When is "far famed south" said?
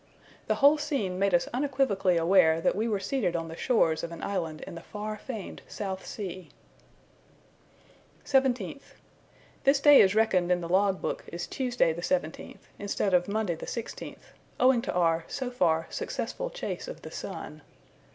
4.81-6.07